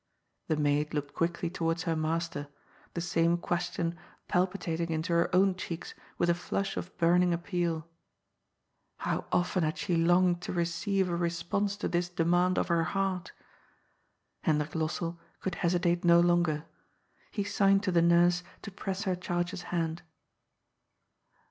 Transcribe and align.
The 0.47 0.55
maid 0.55 0.95
looked 0.95 1.13
quickly 1.13 1.51
towards 1.51 1.83
her 1.83 1.95
master, 1.95 2.47
the 2.95 3.01
same 3.01 3.37
question 3.37 3.95
palpitating 4.27 4.89
into 4.89 5.13
her 5.13 5.29
own 5.31 5.53
cheeks 5.53 5.93
with 6.17 6.27
a 6.27 6.33
flush 6.33 6.75
of 6.75 6.97
burning 6.97 7.35
appeal. 7.35 7.87
How 8.97 9.27
often 9.31 9.61
had 9.63 9.77
she 9.77 9.95
longed 9.95 10.41
to 10.41 10.53
receive 10.53 11.07
a 11.07 11.15
re 11.15 11.29
sponse 11.29 11.77
to 11.77 11.87
this 11.87 12.09
demand 12.09 12.57
of 12.57 12.67
her 12.69 12.83
heart! 12.83 13.31
Hendrik 14.41 14.71
Lossell 14.73 15.19
could 15.39 15.53
hesitate 15.61 16.03
no 16.03 16.19
longer. 16.19 16.65
He 17.29 17.43
signed 17.43 17.83
to 17.83 17.91
the 17.91 18.01
nurse 18.01 18.41
to 18.63 18.71
press 18.71 19.03
her 19.03 19.15
charge's 19.15 19.61
hand. 19.69 20.01